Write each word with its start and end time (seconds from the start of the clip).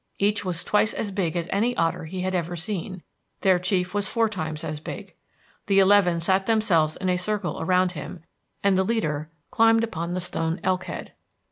Each 0.17 0.43
was 0.43 0.63
twice 0.63 0.93
as 0.95 1.11
big 1.11 1.35
as 1.35 1.47
any 1.51 1.77
otter 1.77 2.05
he 2.05 2.21
had 2.21 2.33
ever 2.33 2.55
seen; 2.55 3.03
their 3.41 3.59
chief 3.59 3.93
was 3.93 4.07
four 4.07 4.27
times 4.29 4.63
as 4.63 4.79
big. 4.79 5.11
The 5.67 5.77
eleven 5.77 6.19
sat 6.19 6.47
themselves 6.47 6.95
in 6.95 7.07
a 7.07 7.17
circle 7.17 7.61
around 7.61 7.91
him; 7.91 8.23
the 8.63 8.83
leader 8.83 9.29
climbed 9.51 9.83
upon 9.83 10.15
the 10.15 10.19
stone 10.19 10.59
elk 10.63 10.85
head. 10.85 11.13